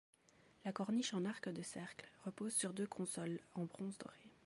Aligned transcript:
La 0.65 0.71
corniche 0.73 1.13
en 1.13 1.25
arc 1.25 1.47
de 1.49 1.61
cercle 1.61 2.07
repose 2.25 2.53
sur 2.55 2.73
deux 2.73 2.87
consoles 2.87 3.39
en 3.53 3.65
bronze 3.65 3.99
doré. 3.99 4.31